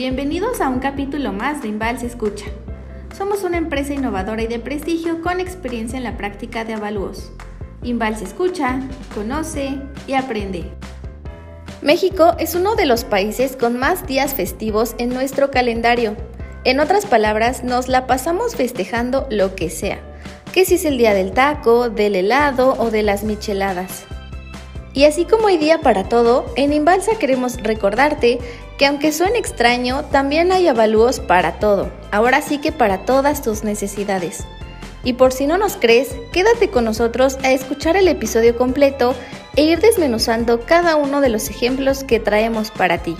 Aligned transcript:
Bienvenidos 0.00 0.62
a 0.62 0.70
un 0.70 0.78
capítulo 0.78 1.30
más 1.30 1.60
de 1.60 1.68
Inval 1.68 1.98
se 1.98 2.06
escucha. 2.06 2.46
Somos 3.14 3.44
una 3.44 3.58
empresa 3.58 3.92
innovadora 3.92 4.42
y 4.42 4.46
de 4.46 4.58
prestigio 4.58 5.20
con 5.20 5.40
experiencia 5.40 5.98
en 5.98 6.04
la 6.04 6.16
práctica 6.16 6.64
de 6.64 6.72
avalúos. 6.72 7.30
Inval 7.82 8.16
se 8.16 8.24
escucha, 8.24 8.80
conoce 9.14 9.78
y 10.06 10.14
aprende. 10.14 10.64
México 11.82 12.34
es 12.38 12.54
uno 12.54 12.76
de 12.76 12.86
los 12.86 13.04
países 13.04 13.56
con 13.56 13.78
más 13.78 14.06
días 14.06 14.32
festivos 14.32 14.94
en 14.96 15.10
nuestro 15.10 15.50
calendario. 15.50 16.16
En 16.64 16.80
otras 16.80 17.04
palabras, 17.04 17.62
nos 17.62 17.88
la 17.88 18.06
pasamos 18.06 18.56
festejando 18.56 19.26
lo 19.28 19.54
que 19.54 19.68
sea, 19.68 19.98
que 20.54 20.64
si 20.64 20.76
es 20.76 20.86
el 20.86 20.96
día 20.96 21.12
del 21.12 21.32
taco, 21.32 21.90
del 21.90 22.16
helado 22.16 22.74
o 22.78 22.90
de 22.90 23.02
las 23.02 23.22
micheladas. 23.22 24.06
Y 24.92 25.04
así 25.04 25.24
como 25.24 25.46
hay 25.46 25.56
día 25.56 25.82
para 25.82 26.08
todo, 26.08 26.46
en 26.56 26.72
Inbalsa 26.72 27.12
queremos 27.18 27.62
recordarte 27.62 28.38
que 28.80 28.86
aunque 28.86 29.12
suene 29.12 29.38
extraño, 29.38 30.06
también 30.06 30.52
hay 30.52 30.66
avalúos 30.66 31.20
para 31.20 31.58
todo, 31.58 31.92
ahora 32.10 32.40
sí 32.40 32.56
que 32.56 32.72
para 32.72 33.04
todas 33.04 33.42
tus 33.42 33.62
necesidades. 33.62 34.46
Y 35.04 35.12
por 35.12 35.34
si 35.34 35.46
no 35.46 35.58
nos 35.58 35.76
crees, 35.76 36.16
quédate 36.32 36.70
con 36.70 36.86
nosotros 36.86 37.36
a 37.42 37.50
escuchar 37.52 37.98
el 37.98 38.08
episodio 38.08 38.56
completo 38.56 39.14
e 39.54 39.64
ir 39.64 39.80
desmenuzando 39.80 40.60
cada 40.60 40.96
uno 40.96 41.20
de 41.20 41.28
los 41.28 41.50
ejemplos 41.50 42.04
que 42.04 42.20
traemos 42.20 42.70
para 42.70 42.96
ti. 42.96 43.18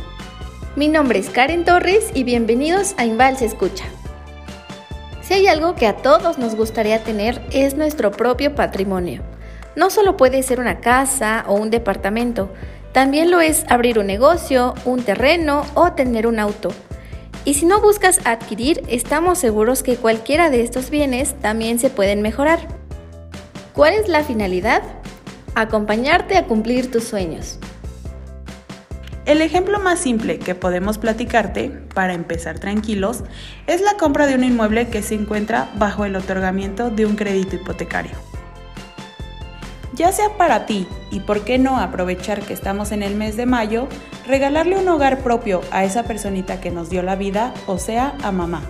Mi 0.76 0.88
nombre 0.88 1.18
es 1.18 1.28
Karen 1.28 1.66
Torres 1.66 2.10
y 2.14 2.24
bienvenidos 2.24 2.94
a 2.96 3.04
Invalsa 3.04 3.44
Escucha. 3.44 3.84
Si 5.20 5.34
hay 5.34 5.46
algo 5.46 5.74
que 5.74 5.86
a 5.86 5.98
todos 5.98 6.38
nos 6.38 6.54
gustaría 6.54 7.04
tener 7.04 7.38
es 7.52 7.74
nuestro 7.74 8.12
propio 8.12 8.54
patrimonio. 8.54 9.20
No 9.76 9.90
solo 9.90 10.16
puede 10.16 10.42
ser 10.42 10.58
una 10.58 10.80
casa 10.80 11.44
o 11.46 11.52
un 11.52 11.68
departamento, 11.68 12.48
también 12.92 13.30
lo 13.30 13.40
es 13.40 13.64
abrir 13.68 13.98
un 13.98 14.06
negocio, 14.06 14.74
un 14.84 15.02
terreno 15.02 15.64
o 15.74 15.92
tener 15.92 16.26
un 16.26 16.40
auto. 16.40 16.70
Y 17.44 17.54
si 17.54 17.64
no 17.64 17.80
buscas 17.80 18.20
adquirir, 18.24 18.82
estamos 18.88 19.38
seguros 19.38 19.82
que 19.82 19.96
cualquiera 19.96 20.50
de 20.50 20.62
estos 20.62 20.90
bienes 20.90 21.34
también 21.40 21.78
se 21.78 21.88
pueden 21.88 22.20
mejorar. 22.20 22.60
¿Cuál 23.74 23.94
es 23.94 24.08
la 24.08 24.24
finalidad? 24.24 24.82
Acompañarte 25.54 26.36
a 26.36 26.46
cumplir 26.46 26.90
tus 26.90 27.04
sueños. 27.04 27.58
El 29.24 29.42
ejemplo 29.42 29.78
más 29.78 30.00
simple 30.00 30.38
que 30.38 30.54
podemos 30.54 30.98
platicarte, 30.98 31.70
para 31.94 32.14
empezar 32.14 32.58
tranquilos, 32.58 33.22
es 33.68 33.80
la 33.80 33.94
compra 33.94 34.26
de 34.26 34.34
un 34.34 34.44
inmueble 34.44 34.88
que 34.88 35.02
se 35.02 35.14
encuentra 35.14 35.70
bajo 35.76 36.04
el 36.04 36.16
otorgamiento 36.16 36.90
de 36.90 37.06
un 37.06 37.14
crédito 37.14 37.54
hipotecario 37.54 38.29
ya 40.00 40.12
sea 40.12 40.30
para 40.38 40.64
ti 40.64 40.88
y 41.10 41.20
por 41.20 41.42
qué 41.42 41.58
no 41.58 41.78
aprovechar 41.78 42.40
que 42.40 42.54
estamos 42.54 42.90
en 42.90 43.02
el 43.02 43.16
mes 43.16 43.36
de 43.36 43.44
mayo, 43.44 43.86
regalarle 44.26 44.78
un 44.78 44.88
hogar 44.88 45.18
propio 45.18 45.60
a 45.70 45.84
esa 45.84 46.04
personita 46.04 46.58
que 46.58 46.70
nos 46.70 46.88
dio 46.88 47.02
la 47.02 47.16
vida, 47.16 47.52
o 47.66 47.76
sea, 47.76 48.14
a 48.22 48.32
mamá. 48.32 48.62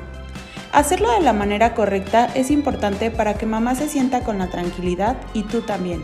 Hacerlo 0.72 1.12
de 1.12 1.20
la 1.20 1.32
manera 1.32 1.72
correcta 1.72 2.26
es 2.34 2.50
importante 2.50 3.12
para 3.12 3.34
que 3.34 3.46
mamá 3.46 3.76
se 3.76 3.88
sienta 3.88 4.24
con 4.24 4.38
la 4.38 4.48
tranquilidad 4.48 5.18
y 5.32 5.44
tú 5.44 5.60
también, 5.60 6.02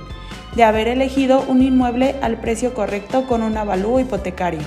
de 0.55 0.63
haber 0.63 0.87
elegido 0.87 1.43
un 1.49 1.61
inmueble 1.61 2.15
al 2.23 2.37
precio 2.39 2.73
correcto 2.73 3.27
con 3.27 3.43
un 3.43 3.57
avalúo 3.57 3.99
hipotecario. 3.99 4.61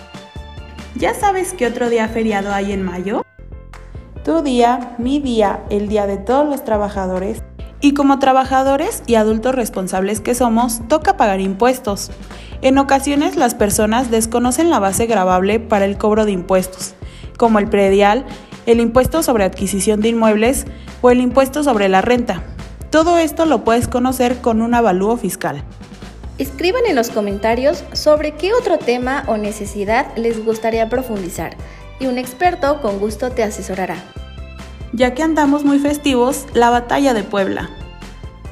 ¿Ya 0.96 1.14
sabes 1.14 1.54
qué 1.54 1.68
otro 1.68 1.90
día 1.90 2.10
feriado 2.10 2.52
hay 2.52 2.74
en 2.74 2.84
mayo? 2.84 3.22
Tu 4.26 4.42
día, 4.42 4.96
mi 4.98 5.22
día, 5.22 5.62
el 5.70 5.88
día 5.88 6.06
de 6.06 6.18
todos 6.18 6.46
los 6.46 6.66
trabajadores 6.66 7.39
y 7.82 7.94
como 7.94 8.20
trabajadores 8.20 9.04
y 9.08 9.16
adultos 9.16 9.56
responsables 9.56 10.20
que 10.20 10.36
somos, 10.36 10.82
toca 10.88 11.18
pagar 11.18 11.40
impuestos. 11.40 12.12
En 12.62 12.78
ocasiones 12.78 13.36
las 13.36 13.56
personas 13.56 14.12
desconocen 14.12 14.70
la 14.70 14.80
base 14.80 15.06
grabable 15.06 15.60
para 15.60 15.86
el 15.86 15.98
cobro 15.98 16.26
de 16.26 16.34
impuestos, 16.34 16.94
como 17.38 17.60
el 17.60 17.70
predial, 17.70 18.26
el 18.66 18.82
impuesto 18.82 19.24
sobre 19.24 19.46
adquisición 19.46 20.02
de 20.02 20.10
inmuebles 20.10 20.66
o 21.02 21.10
el 21.10 21.22
impuesto 21.22 21.64
sobre 21.64 21.88
la 21.88 22.02
renta. 22.02 22.44
Todo 22.90 23.18
esto 23.18 23.46
lo 23.46 23.64
puedes 23.64 23.88
conocer 23.88 24.38
con 24.38 24.62
un 24.62 24.74
avalúo 24.74 25.16
fiscal. 25.16 25.64
Escriban 26.38 26.86
en 26.88 26.96
los 26.96 27.10
comentarios 27.10 27.84
sobre 27.94 28.32
qué 28.32 28.54
otro 28.54 28.78
tema 28.78 29.24
o 29.28 29.38
necesidad 29.38 30.08
les 30.18 30.44
gustaría 30.44 30.90
profundizar 30.90 31.56
y 32.00 32.08
un 32.08 32.18
experto 32.18 32.82
con 32.82 33.00
gusto 33.00 33.32
te 33.32 33.44
asesorará 33.44 33.98
ya 34.94 35.14
que 35.14 35.24
andamos 35.24 35.64
muy 35.64 35.80
festivos, 35.80 36.46
la 36.54 36.70
batalla 36.70 37.14
de 37.14 37.24
Puebla. 37.24 37.70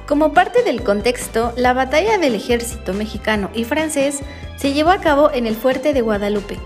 Como 0.08 0.34
parte 0.34 0.64
del 0.64 0.84
contexto, 0.84 1.52
la 1.58 1.74
batalla 1.74 2.18
del 2.18 2.36
ejército 2.36 2.94
mexicano 2.94 3.50
y 3.54 3.66
francés 3.66 4.20
se 4.58 4.74
llevó 4.74 4.92
a 4.92 5.02
cabo 5.02 5.32
en 5.32 5.46
el 5.46 5.56
fuerte 5.56 5.94
de 5.94 6.02
Guadalupe. 6.02 6.58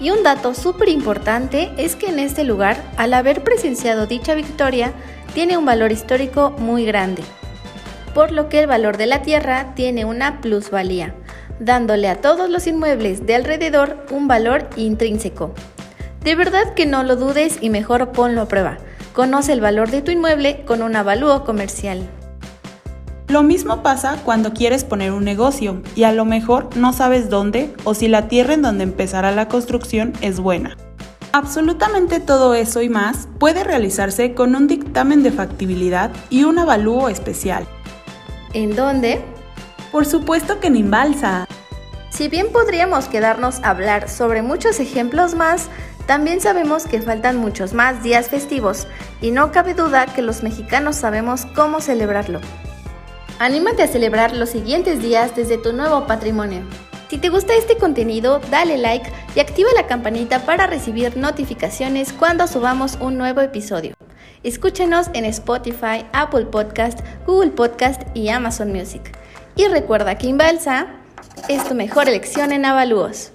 Y 0.00 0.10
un 0.10 0.22
dato 0.22 0.54
súper 0.54 0.88
importante 0.88 1.70
es 1.76 1.96
que 1.96 2.08
en 2.08 2.18
este 2.18 2.44
lugar, 2.44 2.82
al 2.96 3.14
haber 3.14 3.42
presenciado 3.42 4.06
dicha 4.06 4.34
victoria, 4.34 4.92
tiene 5.34 5.56
un 5.56 5.64
valor 5.64 5.92
histórico 5.92 6.50
muy 6.58 6.84
grande, 6.84 7.22
por 8.14 8.32
lo 8.32 8.48
que 8.48 8.60
el 8.60 8.66
valor 8.66 8.96
de 8.96 9.06
la 9.06 9.22
tierra 9.22 9.74
tiene 9.74 10.04
una 10.04 10.40
plusvalía, 10.40 11.14
dándole 11.58 12.08
a 12.08 12.20
todos 12.20 12.50
los 12.50 12.66
inmuebles 12.66 13.26
de 13.26 13.34
alrededor 13.34 14.04
un 14.10 14.26
valor 14.26 14.68
intrínseco. 14.76 15.54
De 16.22 16.34
verdad 16.34 16.74
que 16.74 16.86
no 16.86 17.02
lo 17.02 17.16
dudes 17.16 17.58
y 17.60 17.70
mejor 17.70 18.12
ponlo 18.12 18.42
a 18.42 18.48
prueba. 18.48 18.78
Conoce 19.20 19.52
el 19.52 19.60
valor 19.60 19.90
de 19.90 20.00
tu 20.00 20.10
inmueble 20.10 20.64
con 20.64 20.80
un 20.80 20.96
avalúo 20.96 21.44
comercial. 21.44 22.08
Lo 23.28 23.42
mismo 23.42 23.82
pasa 23.82 24.16
cuando 24.24 24.54
quieres 24.54 24.82
poner 24.82 25.12
un 25.12 25.24
negocio 25.24 25.82
y 25.94 26.04
a 26.04 26.12
lo 26.12 26.24
mejor 26.24 26.74
no 26.74 26.94
sabes 26.94 27.28
dónde 27.28 27.70
o 27.84 27.92
si 27.92 28.08
la 28.08 28.28
tierra 28.28 28.54
en 28.54 28.62
donde 28.62 28.84
empezará 28.84 29.30
la 29.30 29.46
construcción 29.46 30.14
es 30.22 30.40
buena. 30.40 30.78
Absolutamente 31.32 32.18
todo 32.18 32.54
eso 32.54 32.80
y 32.80 32.88
más 32.88 33.28
puede 33.38 33.62
realizarse 33.62 34.32
con 34.32 34.56
un 34.56 34.66
dictamen 34.66 35.22
de 35.22 35.32
factibilidad 35.32 36.10
y 36.30 36.44
un 36.44 36.58
avalúo 36.58 37.10
especial. 37.10 37.66
¿En 38.54 38.74
dónde? 38.74 39.20
Por 39.92 40.06
supuesto 40.06 40.60
que 40.60 40.68
en 40.68 40.76
Inbalsa. 40.76 41.46
Si 42.08 42.28
bien 42.28 42.46
podríamos 42.52 43.04
quedarnos 43.04 43.60
a 43.64 43.68
hablar 43.68 44.08
sobre 44.08 44.40
muchos 44.40 44.80
ejemplos 44.80 45.34
más, 45.34 45.68
también 46.10 46.40
sabemos 46.40 46.88
que 46.88 47.00
faltan 47.00 47.36
muchos 47.36 47.72
más 47.72 48.02
días 48.02 48.28
festivos 48.28 48.88
y 49.22 49.30
no 49.30 49.52
cabe 49.52 49.74
duda 49.74 50.06
que 50.06 50.22
los 50.22 50.42
mexicanos 50.42 50.96
sabemos 50.96 51.46
cómo 51.54 51.80
celebrarlo. 51.80 52.40
Anímate 53.38 53.84
a 53.84 53.86
celebrar 53.86 54.34
los 54.34 54.50
siguientes 54.50 55.00
días 55.00 55.36
desde 55.36 55.56
tu 55.56 55.72
nuevo 55.72 56.08
patrimonio. 56.08 56.62
Si 57.08 57.18
te 57.18 57.28
gusta 57.28 57.54
este 57.54 57.76
contenido, 57.76 58.40
dale 58.50 58.76
like 58.76 59.08
y 59.36 59.38
activa 59.38 59.68
la 59.76 59.86
campanita 59.86 60.40
para 60.40 60.66
recibir 60.66 61.16
notificaciones 61.16 62.12
cuando 62.12 62.48
subamos 62.48 62.98
un 63.00 63.16
nuevo 63.16 63.40
episodio. 63.40 63.94
Escúchenos 64.42 65.10
en 65.12 65.24
Spotify, 65.26 66.06
Apple 66.12 66.46
Podcast, 66.46 66.98
Google 67.24 67.52
Podcast 67.52 68.02
y 68.14 68.30
Amazon 68.30 68.72
Music. 68.72 69.16
Y 69.54 69.68
recuerda 69.68 70.18
que 70.18 70.26
Inbalsa 70.26 70.88
es 71.48 71.62
tu 71.68 71.76
mejor 71.76 72.08
elección 72.08 72.50
en 72.50 72.64
avalúos. 72.64 73.30